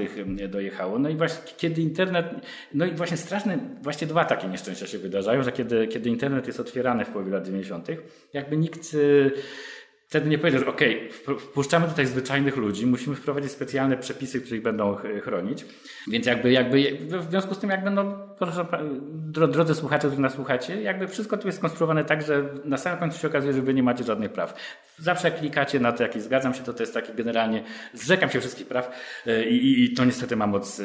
[0.49, 0.99] dojechało.
[0.99, 2.27] No i właśnie kiedy internet,
[2.75, 6.61] no i właśnie straszne, właśnie dwa takie nieszczęścia się wydarzają, że kiedy, kiedy internet jest
[6.61, 7.89] otwierany w połowie lat 90.,
[8.33, 8.97] jakby nikt
[10.11, 14.97] wtedy nie powiedział, okay, wpuszczamy tutaj zwyczajnych ludzi, musimy wprowadzić specjalne przepisy, które ich będą
[15.23, 15.65] chronić.
[16.09, 18.67] Więc jakby, jakby w związku z tym, jak będą, proszę,
[19.29, 23.19] drodzy słuchacze, którzy nas słuchacie, jakby wszystko tu jest skonstruowane tak, że na samym końcu
[23.19, 24.55] się okazuje, że wy nie macie żadnych praw.
[24.99, 28.67] Zawsze klikacie na to, jakieś zgadzam się, to to jest taki generalnie, zrzekam się wszystkich
[28.67, 28.91] praw
[29.27, 30.85] e, i, i, i to niestety ma moc, e,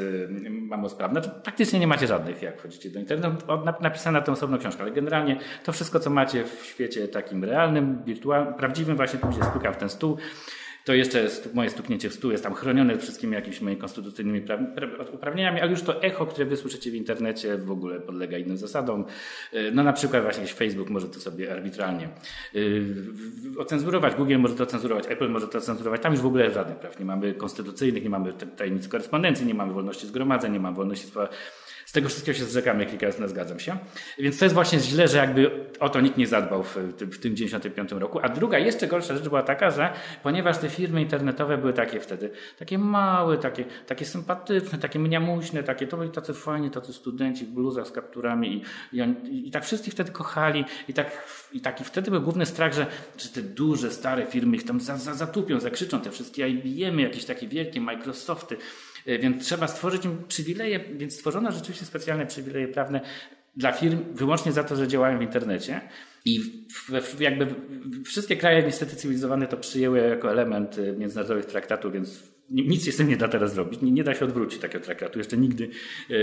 [0.50, 1.22] ma moc prawna.
[1.22, 3.36] Znaczy, praktycznie nie macie żadnych, jak wchodzicie do internetu.
[3.82, 8.54] Napisana to osobna książka, ale generalnie to wszystko, co macie w świecie takim realnym, wirtualnym,
[8.54, 10.18] prawdziwym, właśnie się stuka w ten stół,
[10.86, 14.42] to jeszcze moje stuknięcie w stół jest tam chronione wszystkimi jakimiś moimi konstytucyjnymi
[15.14, 19.06] uprawnieniami, ale już to echo, które wysłyszycie w internecie w ogóle podlega innym zasadom.
[19.54, 22.10] E, no na przykład właśnie Facebook może to sobie arbitralnie
[22.56, 22.60] e,
[23.60, 26.02] ocenzurować, Google może to ocenzurować, Apple może to ocenzurować.
[26.02, 29.74] Tam już w ogóle żadnych praw nie mamy konstytucyjnych, nie mamy tajemnicy korespondencji, nie mamy
[29.74, 31.30] wolności zgromadzeń, nie mamy wolności słowa
[31.92, 33.78] tego wszystkiego się zrzekam, jak kilka razy zgadzam się.
[34.18, 37.36] Więc to jest właśnie źle, że jakby o to nikt nie zadbał w, w tym
[37.36, 38.20] 95 roku.
[38.22, 39.94] A druga, jeszcze gorsza rzecz była taka, że
[40.24, 45.88] ponieważ te firmy internetowe były takie wtedy, takie małe, takie, takie sympatyczne, takie mniamuśne, takie,
[45.88, 49.92] to byli tacy fajni, tacy studenci w bluzach z kapturami i, i, i tak wszyscy
[49.92, 51.12] wtedy kochali i tak,
[51.54, 52.86] i taki wtedy był główny strach, że,
[53.18, 57.26] że te duże, stare firmy ich tam za, za, zatupią, zakrzyczą te wszystkie IBM, jakieś
[57.26, 58.58] takie wielkie Microsofty,
[59.06, 63.02] więc trzeba stworzyć im przywileje, więc stworzono rzeczywiście specjalne przywileje prawne
[63.56, 65.82] dla firm wyłącznie za to, że działają w internecie.
[66.26, 66.40] I
[67.02, 67.56] w, jakby
[68.06, 72.98] wszystkie kraje niestety cywilizowane to przyjęły jako element e, międzynarodowych traktatów, więc nic się z
[72.98, 73.82] tym nie da teraz zrobić.
[73.82, 75.20] Nie, nie da się odwrócić takiego traktatu.
[75.20, 75.70] Jeszcze nigdy,
[76.10, 76.14] e,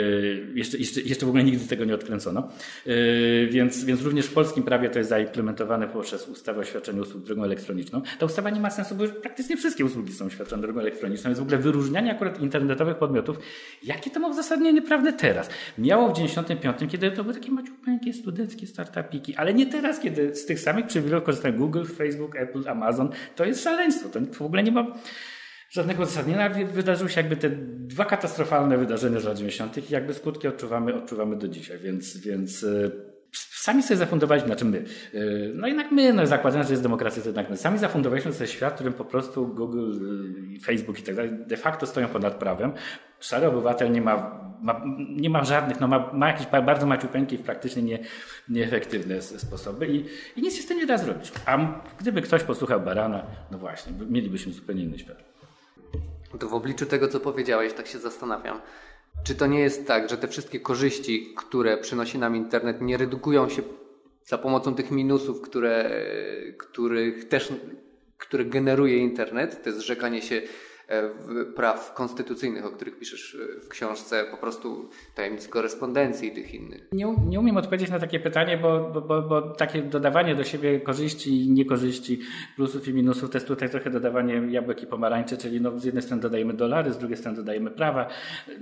[0.55, 2.49] jeszcze, jeszcze, jeszcze w ogóle nigdy tego nie odkręcono.
[2.87, 7.25] E, więc, więc również w polskim prawie to jest zaimplementowane poprzez ustawę o świadczeniu usług
[7.25, 8.03] drogą elektroniczną.
[8.19, 11.31] Ta ustawa nie ma sensu, bo już praktycznie wszystkie usługi są świadczone drogą elektroniczną.
[11.31, 13.39] Jest w ogóle wyróżnianie akurat internetowych podmiotów.
[13.83, 15.51] Jakie to ma uzasadnienie prawne teraz?
[15.79, 20.47] Miało w 95, kiedy to były takie maciupeńkie, studenckie startupiki, ale nie teraz, kiedy z
[20.47, 23.11] tych samych przywilejów korzystają Google, Facebook, Apple, Amazon.
[23.37, 24.09] To jest szaleństwo.
[24.09, 24.87] To w ogóle nie ma
[25.73, 26.51] żadnego uzasadnienia.
[26.51, 27.51] Wydarzyły się jakby te
[27.93, 29.91] dwa katastrofalne wydarzenia z lat 90.
[29.91, 32.91] i jakby skutki odczuwamy, odczuwamy do dzisiaj, więc, więc e,
[33.33, 35.21] sami sobie zafundowaliśmy, znaczy my, e,
[35.55, 38.73] no jednak my, no zakładając, że jest demokracja, to jednak my sami zafundowaliśmy sobie świat,
[38.73, 39.93] w którym po prostu Google,
[40.57, 42.73] e, Facebook i tak dalej de facto stoją ponad prawem.
[43.21, 44.83] Szary obywatel nie ma, ma
[45.17, 47.99] nie ma żadnych, no ma, ma jakieś bardzo maciupeńkie i praktycznie nie,
[48.49, 50.05] nieefektywne sposoby i,
[50.37, 51.33] i nic się z tym nie da zrobić.
[51.47, 55.32] A gdyby ktoś posłuchał Barana, no właśnie, mielibyśmy zupełnie inny świat.
[56.39, 58.61] To w obliczu tego, co powiedziałeś, tak się zastanawiam.
[59.25, 63.49] Czy to nie jest tak, że te wszystkie korzyści, które przynosi nam internet, nie redukują
[63.49, 63.63] się
[64.25, 65.91] za pomocą tych minusów, które,
[66.59, 67.53] których też,
[68.19, 70.43] które generuje internet, to jest zrzekanie się
[71.57, 76.89] praw konstytucyjnych, o których piszesz e, w książce, po prostu tajemnic korespondencji i tych innych?
[76.93, 80.81] Nie, nie umiem odpowiedzieć na takie pytanie, bo, bo, bo, bo, takie dodawanie do siebie
[80.81, 82.21] korzyści i niekorzyści,
[82.57, 86.03] plusów i minusów, to jest tutaj trochę dodawanie jabłek i pomarańczy, czyli no, z jednej
[86.03, 88.09] strony dodajemy dolary, z drugiej strony dodajemy prawa.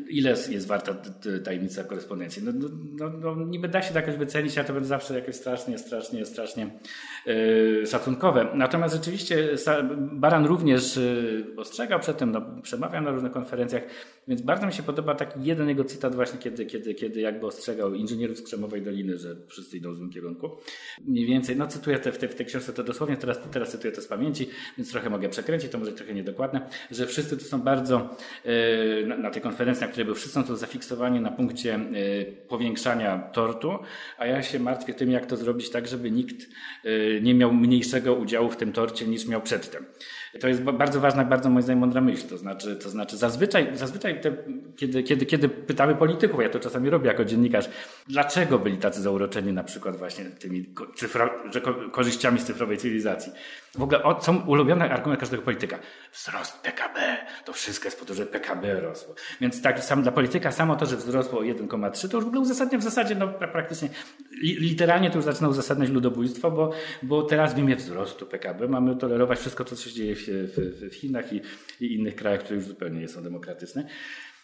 [0.09, 0.95] Ile jest warta
[1.45, 2.43] tajemnica korespondencji?
[2.45, 5.37] No, no, no, no niby da się to jakoś wycenić, a to będzie zawsze jakieś
[5.37, 6.71] strasznie, strasznie, strasznie
[7.27, 8.47] yy, szacunkowe.
[8.55, 9.49] Natomiast rzeczywiście
[10.13, 11.01] Baran również
[11.57, 13.83] ostrzegał przed no, przemawiam na różnych konferencjach,
[14.29, 17.95] więc bardzo mi się podoba taki jeden jego cytat właśnie, kiedy, kiedy, kiedy jakby ostrzegał
[17.95, 20.51] inżynierów z Krzemowej Doliny, że wszyscy idą w złym kierunku.
[21.05, 24.03] Mniej więcej, no cytuję te, w, tej, w książce to dosłownie, teraz, teraz cytuję to
[24.03, 28.17] z pamięci, więc trochę mogę przekręcić, to może trochę niedokładne, że wszyscy tu są bardzo
[28.45, 32.33] yy, na, na tej konferencji, na której był, wszyscy są tu zafiksowani na punkcie yy,
[32.49, 33.79] powiększania tortu,
[34.19, 36.49] a ja się martwię tym, jak to zrobić tak, żeby nikt
[36.85, 39.85] yy, nie miał mniejszego udziału w tym torcie niż miał przedtem.
[40.41, 42.29] To jest bardzo ważna, bardzo moim zdaniem mądra myśl.
[42.29, 44.37] To znaczy, to znaczy zazwyczaj, zazwyczaj te,
[44.77, 47.69] kiedy, kiedy, kiedy pytamy polityków, ja to czasami robię jako dziennikarz,
[48.09, 51.61] dlaczego byli tacy zauroczeni na przykład właśnie tymi cyfro, że
[51.93, 53.33] korzyściami z cyfrowej cywilizacji.
[53.75, 55.79] W ogóle o, są ulubione argument każdego polityka.
[56.13, 57.17] Wzrost PKB.
[57.45, 59.15] To wszystko jest po to, że PKB rosło.
[59.41, 62.41] Więc tak sam dla polityka samo to, że wzrosło o 1,3 to już w ogóle
[62.41, 63.89] uzasadnia w zasadzie no, praktycznie
[64.43, 69.39] literalnie to już zaczyna uzasadniać ludobójstwo, bo, bo teraz w imię wzrostu PKB mamy tolerować
[69.39, 71.41] wszystko, co się dzieje w, w, w Chinach i,
[71.81, 73.87] i innych krajach, które już zupełnie nie są demokratyczne.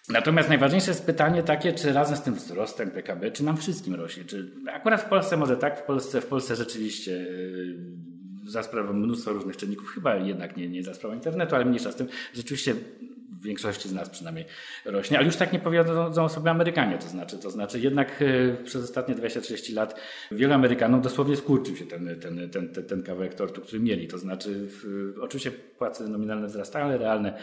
[0.09, 4.25] Natomiast najważniejsze jest pytanie takie, czy razem z tym wzrostem PKB, czy nam wszystkim rośnie?
[4.25, 8.16] Czy akurat w Polsce może tak, w Polsce, w Polsce rzeczywiście yy,
[8.47, 11.97] za sprawą mnóstwa różnych czynników, chyba jednak nie, nie za sprawą internetu, ale mniejsza z
[11.97, 14.45] tym, rzeczywiście w większości z nas przynajmniej
[14.85, 18.85] rośnie, ale już tak nie powiedzą sobie Amerykanie, to znaczy, to znaczy jednak e, przez
[18.85, 23.61] ostatnie 20-30 lat wielu Amerykanom dosłownie skurczył się ten, ten, ten, ten, ten kawałek tortu,
[23.61, 27.39] który mieli, to znaczy w, oczywiście płace nominalne wzrastają, ale realne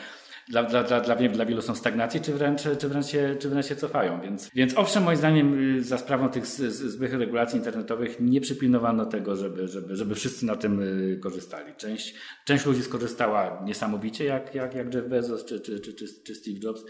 [0.50, 3.66] dla, dla, dla, dla, dla wielu są stagnacje, czy wręcz, czy wręcz, się, czy wręcz
[3.66, 4.22] się cofają.
[4.22, 9.36] Więc, więc owszem, moim zdaniem y, za sprawą tych złych regulacji internetowych nie przypilnowano tego,
[9.36, 11.76] żeby, żeby, żeby wszyscy na tym y, korzystali.
[11.76, 16.60] Część, część ludzi skorzystała niesamowicie, jak, jak, jak Jeff Bezos czy, czy, czy, czy Steve
[16.64, 16.84] Jobs,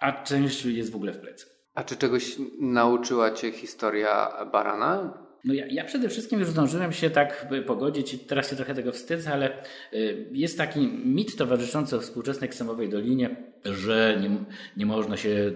[0.00, 1.46] a część jest w ogóle w plecy.
[1.74, 5.29] A czy czegoś nauczyła Cię historia Barana?
[5.44, 8.92] No ja, ja, przede wszystkim już zdążyłem się tak pogodzić i teraz się trochę tego
[8.92, 14.30] wstydzę, ale y, jest taki mit towarzyszący współczesnej Ksemowej Dolinie, że nie,
[14.76, 15.52] nie, można się,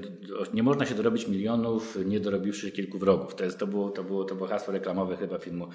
[0.54, 3.34] nie można się dorobić milionów, nie dorobiwszy kilku wrogów.
[3.34, 5.68] To, jest, to, było, to, było, to było hasło reklamowe chyba filmu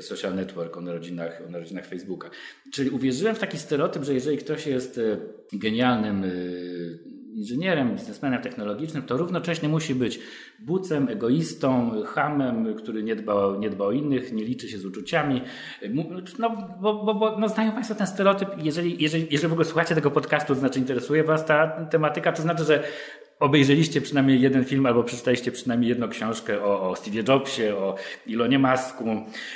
[0.00, 2.30] Social Network o narodzinach, o narodzinach Facebooka.
[2.72, 5.18] Czyli uwierzyłem w taki stereotyp, że jeżeli ktoś jest y,
[5.52, 6.98] genialnym y,
[7.38, 10.20] inżynierem, biznesmenem technologicznym, to równocześnie musi być
[10.58, 15.42] bucem, egoistą, hamem, który nie dba, nie dba o innych, nie liczy się z uczuciami.
[16.38, 18.48] No, bo, bo, bo no znają Państwo ten stereotyp.
[18.62, 22.42] Jeżeli, jeżeli, jeżeli w ogóle słuchacie tego podcastu, to znaczy interesuje Was ta tematyka, to
[22.42, 22.84] znaczy, że
[23.40, 27.94] obejrzeliście przynajmniej jeden film albo przeczytaliście przynajmniej jedną książkę o, o Steve Jobsie, o
[28.26, 29.04] Ilonie Masku,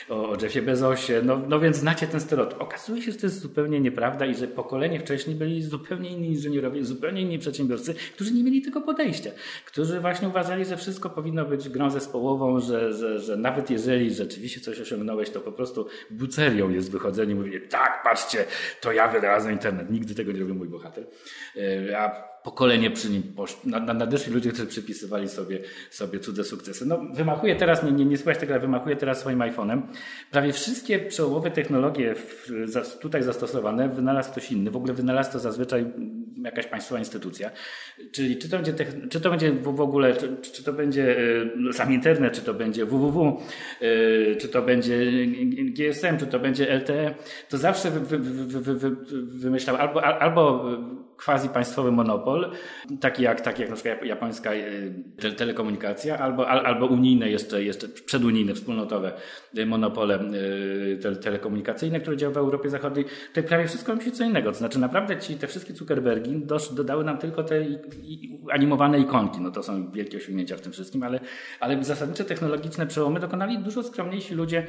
[0.09, 2.61] o, o Jeffie Bezosie, no, no więc znacie ten stereotyp.
[2.61, 6.85] Okazuje się, że to jest zupełnie nieprawda i że pokolenie wcześniej byli zupełnie inni inżynierowie,
[6.85, 9.31] zupełnie inni przedsiębiorcy, którzy nie mieli tego podejścia,
[9.67, 14.61] którzy właśnie uważali, że wszystko powinno być grą zespołową, że, że, że nawet jeżeli rzeczywiście
[14.61, 18.45] coś osiągnąłeś, to po prostu bucerią jest wychodzenie i mówienie, tak, patrzcie,
[18.81, 19.91] to ja wynalazłem internet.
[19.91, 21.07] Nigdy tego nie robił mój bohater.
[21.57, 23.61] E, a pokolenie przy nim poszło,
[23.95, 25.59] nadeszli ludzie, którzy przypisywali sobie,
[25.91, 26.87] sobie cudze sukcesy.
[26.87, 29.83] No, wymachuje teraz, nie, nie, nie słuchać tego, ale wymachuje teraz swoim iPhone'em.
[30.31, 34.71] Prawie wszystkie przełomowe technologie w, tutaj zastosowane wynalazł ktoś inny.
[34.71, 35.87] W ogóle wynalazł to zazwyczaj
[36.45, 37.51] jakaś państwowa instytucja.
[38.13, 38.75] Czyli czy to będzie,
[39.11, 41.19] czy to będzie w ogóle, czy, czy to będzie
[41.69, 43.43] y, sam internet, czy to będzie www,
[43.83, 47.15] y, czy to będzie GSM, czy to będzie LTE,
[47.49, 48.91] to zawsze wy, wy, wy,
[49.25, 50.65] wymyślał albo, albo
[51.25, 52.51] quasi państwowy monopol,
[53.01, 58.55] taki jak, taki jak na przykład japońska e, telekomunikacja, albo, albo unijne jeszcze, jeszcze przedunijne,
[58.55, 59.13] wspólnotowe
[59.57, 60.21] e, monopole
[61.05, 63.05] e, telekomunikacyjne, które działają w Europie Zachodniej.
[63.33, 64.53] To prawie wszystko robi się co innego.
[64.53, 67.67] To znaczy naprawdę ci, te wszystkie Zuckerbergi dosz, dodały nam tylko te
[68.51, 69.41] animowane ikonki.
[69.41, 71.21] No to są wielkie osiągnięcia w tym wszystkim, ale,
[71.61, 74.67] ale zasadnicze technologiczne przełomy dokonali dużo skromniejsi ludzie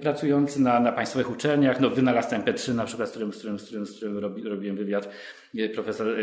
[0.00, 1.80] pracujący na, na państwowych uczelniach.
[1.80, 4.76] No wynalazca MP3 na przykład, z którym, z którym, z którym, z którym robi, robiłem
[4.76, 5.08] wywiad
[5.84, 6.16] profesor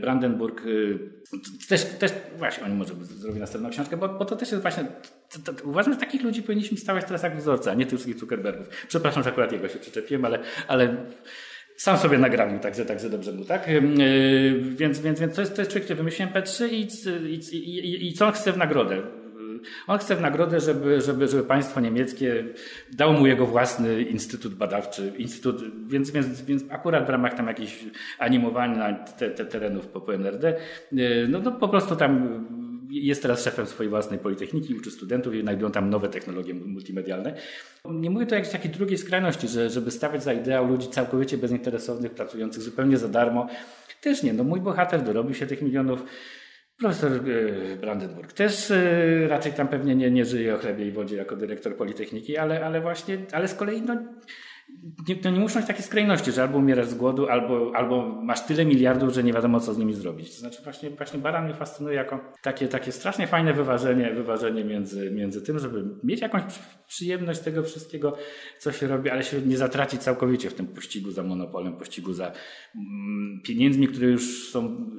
[0.00, 0.62] Brandenburg.
[1.68, 4.84] Też, też właśnie oni może zrobić następną książkę, bo, bo to też jest właśnie.
[5.44, 8.18] To, to, uważam, że takich ludzi powinniśmy stawiać teraz jak wzorca, a nie tych wszystkich
[8.18, 8.68] Zuckerbergów.
[8.88, 10.96] Przepraszam, że akurat jego się przyczepiłem, ale, ale
[11.76, 13.68] sam sobie nagranił, także, także dobrze mu, tak?
[13.68, 13.80] Yy,
[14.60, 16.88] więc, więc, więc to jest, to jest człowiek, który wymyślił MP3 i,
[17.56, 19.02] i, i, i co chce w nagrodę?
[19.86, 22.44] On chce w nagrodę, żeby, żeby, żeby państwo niemieckie
[22.92, 27.84] dało mu jego własny instytut badawczy, instytut, więc, więc, więc akurat w ramach tam jakichś
[28.18, 30.56] animowania te, te terenów po, po NRD,
[30.92, 32.44] y, no to po prostu tam
[32.90, 37.34] jest teraz szefem swojej własnej politechniki, uczy studentów i znajdują tam nowe technologie multimedialne.
[37.84, 42.12] Nie mówię to jakiejś takiej drugiej skrajności, że, żeby stawiać za ideał ludzi całkowicie bezinteresownych,
[42.12, 43.48] pracujących zupełnie za darmo.
[44.00, 44.32] Też nie.
[44.32, 46.04] No mój bohater dorobił się tych milionów
[46.78, 51.16] Profesor e, Brandenburg też e, raczej tam pewnie nie, nie żyje o chlebie i wodzie
[51.16, 53.96] jako dyrektor Politechniki, ale, ale właśnie, ale z kolei no,
[55.08, 58.46] nie, to nie muszą być takie skrajności, że albo umierasz z głodu, albo, albo masz
[58.46, 60.30] tyle miliardów, że nie wiadomo co z nimi zrobić.
[60.30, 65.10] To znaczy właśnie, właśnie Baran mnie fascynuje jako takie, takie strasznie fajne wyważenie, wyważenie między,
[65.10, 66.42] między tym, żeby mieć jakąś
[66.88, 68.16] przyjemność tego wszystkiego,
[68.58, 72.32] co się robi, ale się nie zatracić całkowicie w tym pościgu za monopolem, pościgu za
[72.74, 74.90] mm, pieniędzmi, które już są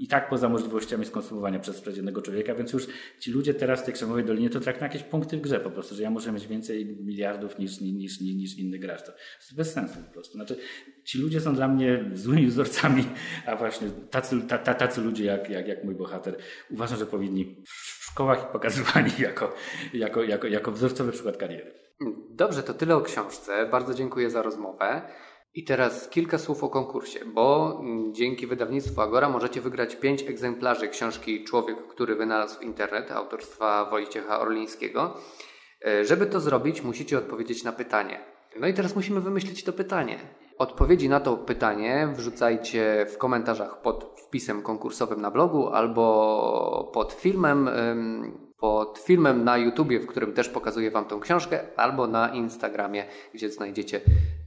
[0.00, 2.86] i tak poza możliwościami skonsumowania przez codziennego człowieka, więc już
[3.18, 5.94] ci ludzie teraz w tej krzemowej dolinie to traktują jakieś punkty w grze po prostu,
[5.94, 9.02] że ja muszę mieć więcej miliardów niż, niż, niż, niż inny gracz.
[9.02, 10.32] To jest bez sensu po prostu.
[10.32, 10.56] Znaczy,
[11.04, 13.04] ci ludzie są dla mnie złymi wzorcami,
[13.46, 14.40] a właśnie tacy,
[14.78, 16.36] tacy ludzie jak, jak, jak mój bohater
[16.70, 19.54] uważam, że powinni w szkołach pokazywani jako,
[19.92, 21.86] jako, jako, jako wzorcowy przykład kariery.
[22.30, 23.66] Dobrze, to tyle o książce.
[23.66, 25.02] Bardzo dziękuję za rozmowę.
[25.56, 27.80] I teraz kilka słów o konkursie, bo
[28.12, 35.16] dzięki wydawnictwu Agora możecie wygrać pięć egzemplarzy książki Człowiek, który wynalazł internet autorstwa Wojciecha Orlińskiego.
[35.86, 38.20] E, żeby to zrobić, musicie odpowiedzieć na pytanie.
[38.60, 40.18] No i teraz musimy wymyślić to pytanie.
[40.58, 47.70] Odpowiedzi na to pytanie wrzucajcie w komentarzach pod wpisem konkursowym na blogu albo pod filmem,
[48.58, 53.50] pod filmem na YouTubie, w którym też pokazuję Wam tą książkę, albo na Instagramie, gdzie
[53.50, 54.00] znajdziecie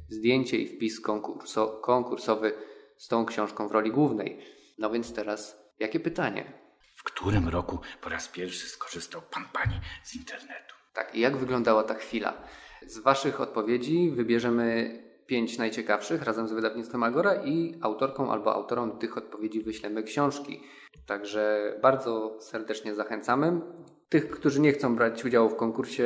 [0.09, 2.53] zdjęcie i wpis konkurso, konkursowy
[2.97, 4.39] z tą książką w roli głównej.
[4.77, 6.53] No więc teraz, jakie pytanie?
[6.95, 10.75] W którym roku po raz pierwszy skorzystał pan pani z internetu?
[10.93, 12.43] Tak, i jak wyglądała ta chwila?
[12.87, 19.17] Z Waszych odpowiedzi wybierzemy pięć najciekawszych razem z wydawnictwem Agora i autorką albo autorom tych
[19.17, 20.63] odpowiedzi wyślemy książki.
[21.05, 23.61] Także bardzo serdecznie zachęcamy.
[24.09, 26.03] Tych, którzy nie chcą brać udziału w konkursie,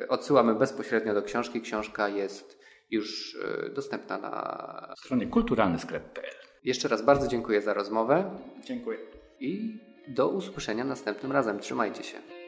[0.00, 1.60] yy, odsyłamy bezpośrednio do książki.
[1.60, 2.59] Książka jest
[2.90, 6.34] już yy, dostępna na stronie kulturalnysklep.pl.
[6.64, 8.38] Jeszcze raz bardzo dziękuję za rozmowę.
[8.64, 8.98] Dziękuję.
[9.40, 11.58] I do usłyszenia następnym razem.
[11.58, 12.39] Trzymajcie się.